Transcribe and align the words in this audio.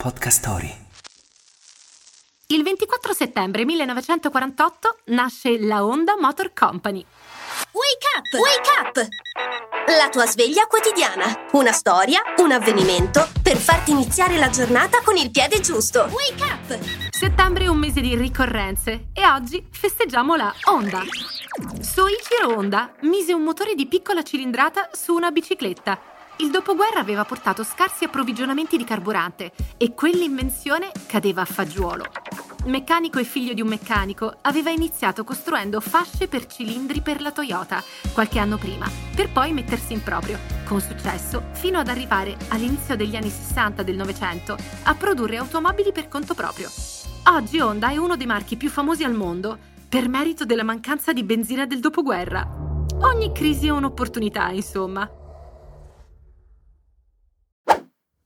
Podcast 0.00 0.38
Story. 0.38 0.72
Il 2.46 2.62
24 2.62 3.12
settembre 3.12 3.64
1948 3.64 4.98
nasce 5.06 5.58
la 5.58 5.84
Honda 5.84 6.14
Motor 6.16 6.52
Company. 6.54 7.04
Wake 7.72 8.06
up! 8.16 8.40
Wake 8.40 8.70
up! 8.78 9.08
La 9.98 10.08
tua 10.08 10.24
sveglia 10.26 10.66
quotidiana. 10.66 11.48
Una 11.50 11.72
storia, 11.72 12.22
un 12.36 12.52
avvenimento 12.52 13.28
per 13.42 13.56
farti 13.56 13.90
iniziare 13.90 14.36
la 14.36 14.50
giornata 14.50 15.02
con 15.02 15.16
il 15.16 15.32
piede 15.32 15.58
giusto. 15.58 16.08
Wake 16.12 16.44
up! 16.44 16.78
Settembre 17.10 17.64
è 17.64 17.66
un 17.68 17.78
mese 17.78 18.00
di 18.00 18.14
ricorrenze 18.14 19.08
e 19.12 19.26
oggi 19.26 19.66
festeggiamo 19.68 20.36
la 20.36 20.54
Honda. 20.66 21.02
Soichiro 21.80 22.56
Honda 22.56 22.94
mise 23.00 23.32
un 23.32 23.42
motore 23.42 23.74
di 23.74 23.88
piccola 23.88 24.22
cilindrata 24.22 24.90
su 24.92 25.12
una 25.12 25.32
bicicletta. 25.32 26.17
Il 26.40 26.50
dopoguerra 26.52 27.00
aveva 27.00 27.24
portato 27.24 27.64
scarsi 27.64 28.04
approvvigionamenti 28.04 28.76
di 28.76 28.84
carburante 28.84 29.50
e 29.76 29.92
quell'invenzione 29.92 30.92
cadeva 31.08 31.42
a 31.42 31.44
fagiolo. 31.44 32.04
Meccanico 32.66 33.18
e 33.18 33.24
figlio 33.24 33.54
di 33.54 33.60
un 33.60 33.66
meccanico, 33.66 34.36
aveva 34.42 34.70
iniziato 34.70 35.24
costruendo 35.24 35.80
fasce 35.80 36.28
per 36.28 36.46
cilindri 36.46 37.00
per 37.00 37.22
la 37.22 37.32
Toyota 37.32 37.82
qualche 38.12 38.38
anno 38.38 38.56
prima, 38.56 38.88
per 39.16 39.32
poi 39.32 39.52
mettersi 39.52 39.94
in 39.94 40.02
proprio, 40.04 40.38
con 40.64 40.80
successo, 40.80 41.48
fino 41.54 41.80
ad 41.80 41.88
arrivare 41.88 42.36
all'inizio 42.50 42.94
degli 42.94 43.16
anni 43.16 43.30
60 43.30 43.82
del 43.82 43.96
Novecento 43.96 44.56
a 44.84 44.94
produrre 44.94 45.38
automobili 45.38 45.90
per 45.90 46.06
conto 46.06 46.34
proprio. 46.34 46.70
Oggi 47.30 47.58
Honda 47.58 47.88
è 47.90 47.96
uno 47.96 48.16
dei 48.16 48.26
marchi 48.26 48.56
più 48.56 48.70
famosi 48.70 49.02
al 49.02 49.14
mondo, 49.14 49.58
per 49.88 50.08
merito 50.08 50.44
della 50.44 50.62
mancanza 50.62 51.12
di 51.12 51.24
benzina 51.24 51.66
del 51.66 51.80
dopoguerra. 51.80 52.48
Ogni 53.00 53.32
crisi 53.32 53.66
è 53.66 53.70
un'opportunità, 53.70 54.50
insomma. 54.50 55.10